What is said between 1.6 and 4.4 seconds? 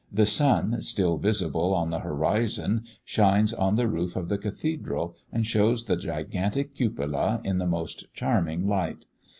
on the horizon, shines on the roof of the